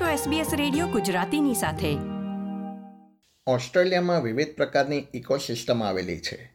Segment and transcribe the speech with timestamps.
[0.00, 1.96] છો SBS radio ગુજરાતીની સાથે.
[3.46, 6.52] ઓસ્ટ્રેલિયામાં વિવિધ પ્રકારની ઇકોસિસ્ટમ આવેલી છે.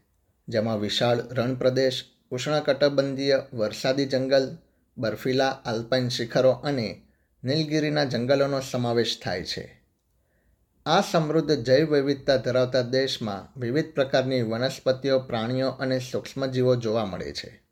[0.48, 4.57] જેમાં વિશાળ રણ પ્રદેશ ઉષ્ણકટિબંધીય વરસાદી જંગલ,
[4.98, 7.02] બર્ફીલા આલ્પાઇન શિખરો અને
[7.44, 9.84] નીલગિરીના જંગલોનો સમાવેશ થાય છે.
[10.86, 17.70] આ સમૃદ્ધ જૈવ વિવિધતા ધરાવતા દેશમાં વિવિધ પ્રકારની વનસ્પતિઓ, પ્રાણીઓ અને સૂક્ષ્મજીવો જોવા મળે છે.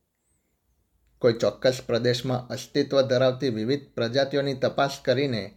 [1.19, 5.53] કોઈ ચોક્કસ પ્રદેશમાં અસ્તિત્વ ધરાવતી વિવિધ પ્રજાતિઓની તપાસ કરીને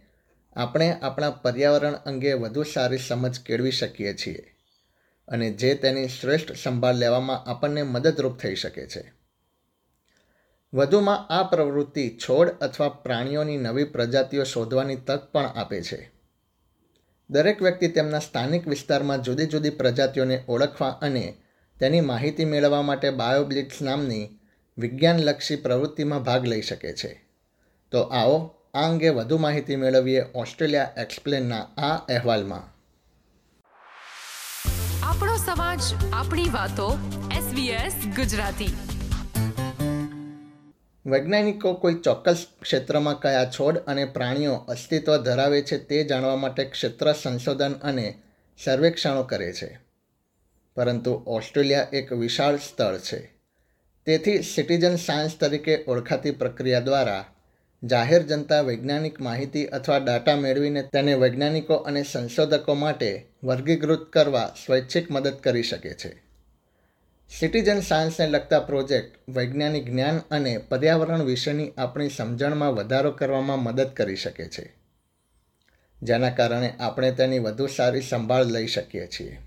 [0.55, 4.55] આપણે આપણા પર્યાવરણ અંગે વધુ સારી સમજ કેળવી શકીએ છીએ
[5.27, 9.13] અને જે તેની શ્રેષ્ઠ સંભાળ લેવામાં આપણને મદદરૂપ થઈ શકે છે.
[10.73, 16.11] વધુમાં આ પ્રવૃત્તિ છોડ અથવા પ્રાણીઓની નવી પ્રજાતિઓ શોધવાની તક પણ આપે છે.
[17.29, 21.37] દરેક વ્યક્તિ તેમના સ્થાનિક વિસ્તારમાં જુદી જુદી પ્રજાતિઓને ઓળખવા અને
[21.79, 24.39] તેની માહિતી મેળવવા માટે બાયોબ્લિટ્સ નામની
[24.77, 27.25] વિજ્ઞાનલક્ષી પ્રવૃત્તિમાં ભાગ લઈ શકે છે.
[27.91, 32.75] તો આવો આ અંગે વધુ માહિતી મેળવીએ ઓસ્ટ્રેલિયા એક્સપ્લેનના આ અહેવાલમાં.
[35.05, 35.79] આપણો સમાજ
[36.13, 36.97] આપણી વાતો
[37.49, 38.73] SBS ગુજરાતી.
[41.05, 47.13] વૈજ્ઞાનિકો કોઈ ચોક્કસ ક્ષેત્રમાં કયા છોડ અને પ્રાણીઓ અસ્તિત્વ ધરાવે છે તે જાણવા માટે ક્ષેત્ર
[47.13, 48.21] સંશોધન અને
[48.63, 49.79] સર્વેક્ષણો કરે છે.
[50.75, 53.33] પરંતુ ઓસ્ટ્રેલિયા એક વિશાળ સ્થળ છે.
[54.05, 57.25] તેથી સિટીઝન સાયન્સ તરીકે ઓળખાતી પ્રક્રિયા દ્વારા
[57.83, 65.11] જાહેર જનતા વૈજ્ઞાનિક માહિતી અથવા ડાટા મેળવીને તેને વૈજ્ઞાનિકો અને સંશોધકો માટે વર્ગીકૃત કરવા સ્વૈચ્છિક
[65.11, 66.23] મદદ કરી શકે છે.
[67.39, 74.15] સિટીઝન સાયન્સને લગતા પ્રોજેક્ટ વૈજ્ઞાનિક જ્ઞાન અને પર્યાવરણ વિશેની આપણી સમજણમાં વધારો કરવામાં મદદ કરી
[74.15, 74.73] શકે છે.
[76.03, 79.39] જેના કારણે આપણે તેની વધુ સારી સંભાળ લઈ શકીએ છીએ.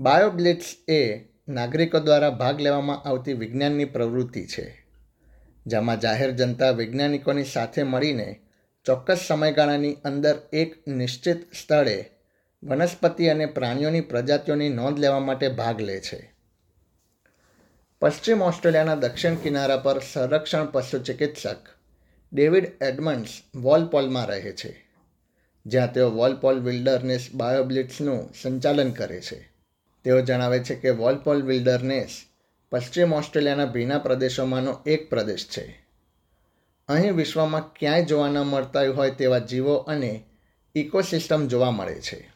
[0.00, 4.83] બાયોબ્લિટ્સ એ નાગરિકો દ્વારા ભાગ લેવામાં આવતી વિજ્ઞાનની પ્રવૃત્તિ છે.
[5.66, 8.40] જેમાં જાહેર જનતા વૈજ્ઞાનિકોની સાથે મળીને
[8.84, 12.10] ચોક્કસ સમયગાળાની અંદર એક નિશ્ચિત સ્થળે
[12.62, 16.34] વનસ્પતિ અને પ્રાણીઓની પ્રજાતિઓની નોંધ લેવા માટે ભાગ લે છે.
[18.00, 21.56] પશ્ચિમ ઓસ્ટ્રેલિયાના દક્ષિણ કિનારા પર સંરક્ષણ પશુ ચિકિત્સક
[22.32, 24.84] ડેવિડ એડમન્ડ્સ વોલપોલમાં રહે છે,
[25.66, 29.48] જ્યાં તેઓ વોલપોલ વિલ્ડરનેસ બાયોબ્લિટ્સનું સંચાલન કરે છે.
[30.04, 32.22] તેઓ જણાવે છે કે વોલપોલ વિલ્ડરનેસ
[32.74, 35.84] પશ્ચિમ ઓસ્ટ્રેલિયાના ભીના પ્રદેશોમાંનો એક પ્રદેશ છે.
[36.88, 40.22] અહીં વિશ્વમાં ક્યાંય જોવા ન મળતા હોય તેવા જીવો અને
[40.74, 42.34] ઇકોસિસ્ટમ જોવા મળે છે.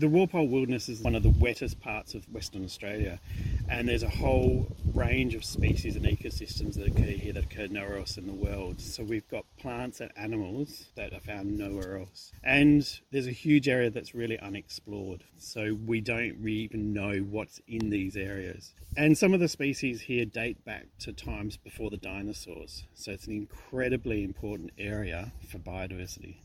[0.00, 3.18] The Walpole Wilderness is one of the wettest parts of Western Australia,
[3.69, 7.97] and there's a whole range of species and ecosystems that occur here that occur nowhere
[7.97, 8.81] else in the world.
[8.81, 12.31] So we've got plants and animals that are found nowhere else.
[12.43, 12.81] And
[13.11, 15.23] there's a huge area that's really unexplored.
[15.37, 18.73] So we don't really even know what's in these areas.
[18.97, 22.83] And some of the species here date back to times before the dinosaurs.
[22.95, 26.35] So it's an incredibly important area for biodiversity.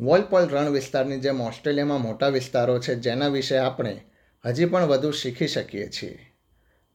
[0.00, 3.92] વોલપોલ રણ વિસ્તારની જેમ ઓસ્ટ્રેલિયામાં મોટા વિસ્તારો છે જેના વિશે આપણે
[4.44, 6.18] હજી પણ વધુ શીખી શકીએ છીએ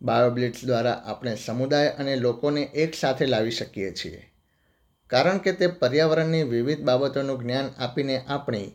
[0.02, 4.22] બાયોબ્લિટ્સ દ્વારા આપણે સમુદાય અને લોકોને એક સાથે લાવી શકીએ છીએ
[5.10, 8.68] કારણ કે તે પર્યાવરણની વિવિધ બાબતોનું જ્ઞાન આપીને આપણી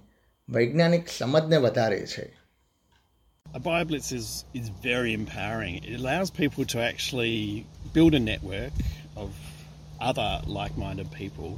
[0.50, 2.28] વૈજ્ઞાનિક સમજને વધારે છે
[3.56, 5.76] A BioBlitz is, is very empowering.
[5.84, 8.74] It allows people to actually build a network
[9.16, 9.30] of
[10.10, 11.52] other like minded people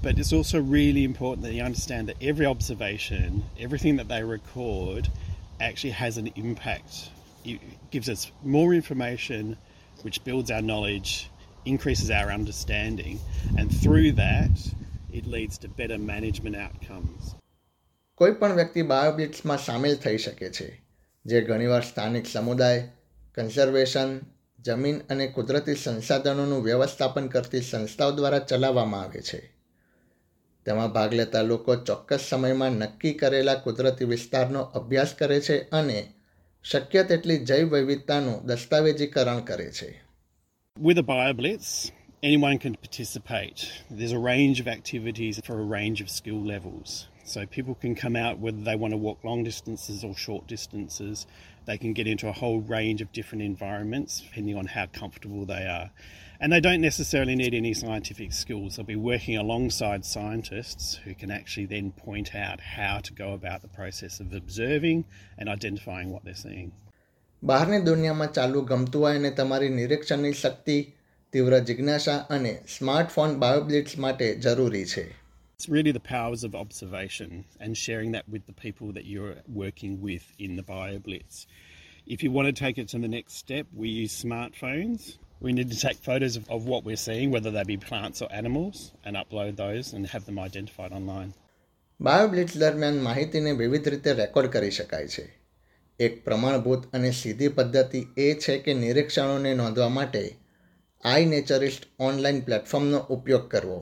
[0.00, 5.08] But it's also really important that you understand that every observation, everything that they record,
[5.60, 7.10] actually has an impact.
[7.48, 9.56] It gives us more information,
[10.02, 11.30] which builds our knowledge,
[11.66, 13.20] increases our understanding,
[13.58, 14.54] and through that,
[15.12, 17.34] it leads to better management outcomes.
[18.14, 20.66] કોઈ પણ વ્યક્તિ બાયોબ્લિટ્સમાં સામેલ થઈ શકે છે
[21.24, 22.82] જે ઘણીવાર સ્થાનિક સમુદાય
[23.34, 24.10] કન્ઝર્વેશન
[24.58, 29.40] જમીન અને કુદરતી સંસાધનોનું વ્યવસ્થાપન કરતી સંસ્થાઓ દ્વારા ચલાવવામાં આવે છે
[30.66, 35.98] તેમાં ભાગ લેતા લોકો ચોક્કસ સમયમાં નક્કી કરેલા કુદરતી વિસ્તારનો અભ્યાસ કરે છે અને
[36.63, 39.89] શક્ય તેટલી જૈવ વિવિધતાનું દસ્તાવેજીકરણ કરે છે
[40.79, 41.91] With a BioBlitz,
[42.23, 43.59] anyone can participate.
[43.91, 47.07] There's a range of activities for a range of skill levels.
[47.25, 51.25] So people can come out whether they want to walk long distances or short distances.
[51.65, 55.65] They can get into a whole range of different environments depending on how comfortable they
[55.67, 55.89] are.
[56.39, 58.75] And they don't necessarily need any scientific skills.
[58.75, 63.61] They'll be working alongside scientists who can actually then point out how to go about
[63.61, 65.05] the process of observing
[65.37, 66.71] and identifying what they're seeing.
[67.43, 70.75] બહારની દુનિયામાં ચાલવું ગમતું હોય અને તમારી નિરીક્ષણની શક્તિ
[71.33, 75.03] તીવ્ર જિજ્ઞાસા અને સ્માર્ટફોન બાયોબ્લિટ્સ માટે જરૂરી છે
[75.57, 79.93] It's really the powers of observation and sharing that with the people that you're working
[80.07, 81.45] with in the BioBlitz.
[82.05, 85.70] If you want to take it to the next step, we use smartphones We need
[85.70, 89.16] to take photos of, of what we're seeing, whether they be plants or animals, and
[89.16, 91.30] upload those and have them identified online.
[92.00, 95.24] બાયોબ્લિટ્સ દરમિયાન માહિતીને વિવિધ રીતે record કરી શકાય છે
[96.00, 100.22] એક પ્રમાણભૂત અને સીધી પદ્ધતિ એ છે કે નિરીક્ષણોને નોંધવા માટે
[101.04, 103.80] આઈ નેચરિસ્ટ ઓનલાઈન પ્લેટફોર્મનો ઉપયોગ કરવો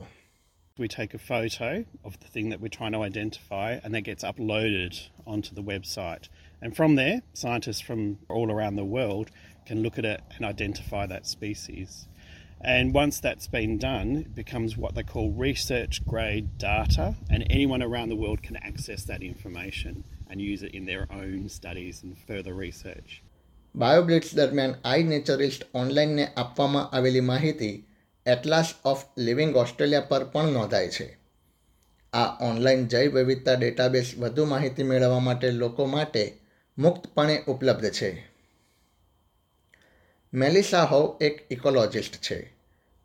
[0.79, 1.69] We take a photo
[2.07, 6.25] of the thing that we're trying to identify, and that gets uploaded onto the website.
[6.62, 9.30] And from there, scientists from all around the world
[9.66, 12.06] can look at it and identify that species.
[12.64, 17.82] And once that's been done, it becomes what they call research grade data, and anyone
[17.82, 22.16] around the world can access that information and use it in their own studies and
[22.28, 23.22] further research.
[23.74, 27.84] બાયોબ્લિટ્સ દરમિયાન આઈ નેચરિસ્ટ ઓનલાઈનને આપવામાં આવેલી માહિતી
[28.26, 31.06] atlas of living Australia પર પણ નોંધાય છે
[32.12, 36.24] આ online જૈવ વિવિધતા ડેટાબેઝ વધુ માહિતી મેળવવા માટે લોકો માટે
[36.77, 38.27] મુક્તપણે ઉપલબ્ધ છે.
[40.33, 42.53] મેલિસા હોવ એક ઇકોલોજિસ્ટ છે.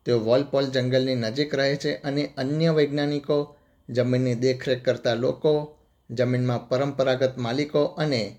[0.05, 3.57] તેઓ વોલપોલ જંગલની નજીક રહે છે અને અન્ય વૈજ્ઞાનિકો,
[3.89, 5.77] જમીનની દેખરેખ કરતા લોકો,
[6.09, 8.35] જમીનમાં પરંપરાગત માલિકો અને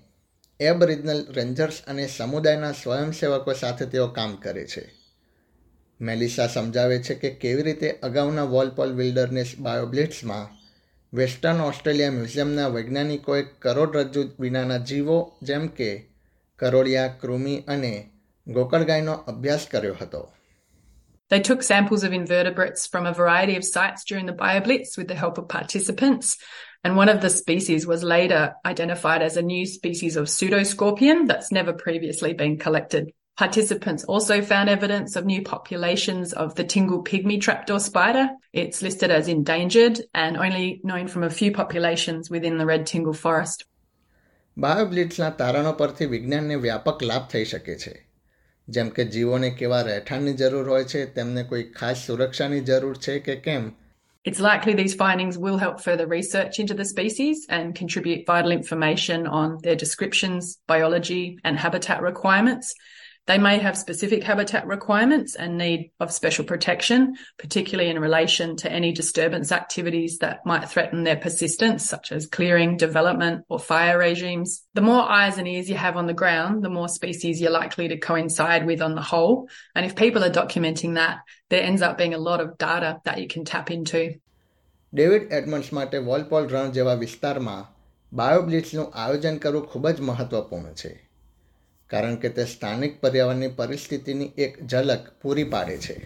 [0.59, 4.91] એબરિજનલ રેન્જર્સ અને સમુદાયના સ્વયંસેવકો સાથે તેઓ કામ કરે છે.
[6.01, 10.64] મેલિસા સમજાવે છે કે કેવી રીતે અગાઉના વોલપોલ વિલ્ડરનેસ બાયોબ્લિટ્સમાં
[11.14, 15.88] વેસ્ટર્ન ઓસ્ટ્રેલિયા મ્યુઝિયમના વૈજ્ઞાનિકોએ કરોડરજ્જુ વિનાના જીવો જેમ કે
[16.56, 18.10] કરોળિયા કૃમિ અને
[18.48, 20.32] ગોકળગાયનો અભ્યાસ કર્યો હતો
[21.30, 25.14] They took samples of invertebrates from a variety of sites during the BioBlitz with the
[25.14, 26.36] help of participants,
[26.84, 31.52] and one of the species was later identified as a new species of pseudoscorpion that's
[31.52, 33.12] never previously been collected.
[33.38, 38.28] Participants also found evidence of new populations of the Tingle pygmy trapdoor spider.
[38.52, 43.14] It's listed as endangered and only known from a few populations within the Red Tingle
[43.14, 43.64] forest.
[44.56, 47.92] બાયોબ્લિટ્સના તારણો પરથી વિજ્ઞાનને વ્યાપક લાભ થઈ શકે છે
[48.68, 53.36] જેમ કે જીવોને કેવા રહેઠાણની જરૂર હોય છે તેમને કોઈ ખાસ સુરક્ષાની જરૂર છે કે
[53.46, 53.64] કેમ
[54.24, 59.26] It's likely these findings will help further research into the species and contribute vital information
[59.26, 62.74] on their descriptions, biology, and habitat requirements.
[63.26, 68.72] They may have specific habitat requirements and need of special protection, particularly in relation to
[68.72, 74.62] any disturbance activities that might threaten their persistence, such as clearing, development, or fire regimes.
[74.74, 77.88] The more eyes and ears you have on the ground, the more species you're likely
[77.88, 79.48] to coincide with on the whole.
[79.74, 81.18] And if people are documenting that,
[81.50, 84.02] there ends up being a lot of data that you can tap into.
[84.92, 87.58] David Edmonds માટે વોલપોલ રણ જેવા વિસ્તારમાં
[88.12, 91.03] બાયોબ્લિટ્સનું આયોજન કરવું ખૂબ જ મહત્વપૂર્ણ છે
[91.92, 95.96] કારણ કે તે સ્થાનિક પર્યાવરણની પરિસ્થિતિની એક ઝલક પૂરી પાડે છે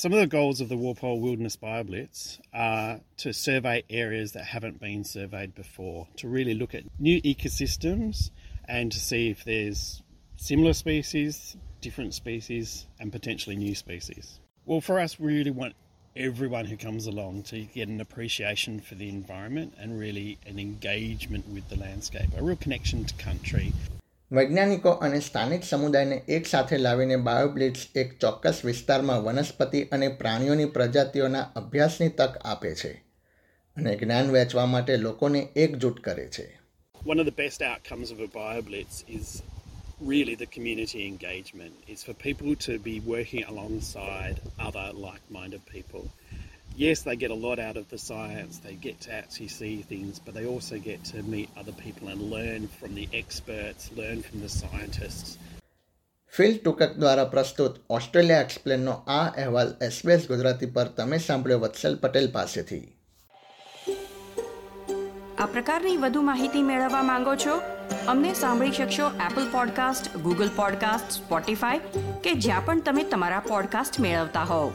[0.00, 4.78] Some of the goals of the Warpole Wilderness BioBlitz are to survey areas that haven't
[4.78, 8.30] been surveyed before, to really look at new ecosystems
[8.68, 10.02] and to see if there's
[10.36, 14.38] similar species, different species, and potentially new species.
[14.66, 15.74] Well, for us, we really want
[16.14, 21.48] everyone who comes along to get an appreciation for the environment and really an engagement
[21.48, 23.72] with the landscape, a real connection to country.
[24.31, 32.07] વૈજ્ઞાનિકો અને સ્થાનિક સમુદાયને એકસાથે લાવીને બાયોબ્લિટ્સ એક ચોક્કસ વિસ્તારમાં વનસ્પતિ અને પ્રાણીઓની પ્રજાતિઓના અભ્યાસની
[32.19, 32.91] તક આપે છે
[33.77, 36.45] અને જ્ઞાન વહેંચવા માટે લોકોને એકજૂટ કરે છે
[37.01, 39.27] One of the best outcomes of a BioBlitz is
[40.03, 41.73] really the community engagement.
[41.87, 44.35] It's for people to be working alongside
[44.67, 46.05] other like minded people.
[46.77, 50.19] Yes, they get a lot out of the science, they get to actually see things,
[50.19, 54.39] but they also get to meet other people and learn from the experts, learn from
[54.41, 55.37] the scientists.
[56.33, 62.29] Phil ટુકક દ્વારા પ્રસ્તુત Australia એક્સપ્લેનનો આ અહેવાલ SBS Gujarati પર તમે સાંભળ્યો વત્સલ પટેલ
[62.31, 62.85] પાસેથી
[65.37, 67.55] આ પ્રકારની વધુ માહિતી મેળવવા માંગો છો
[68.07, 74.45] અમને સાંભળી શકશો Apple podcast Google podcast Spotify કે જ્યાં પણ તમે તમારા પોડકાસ્ટ મેળવતા
[74.45, 74.71] હોવ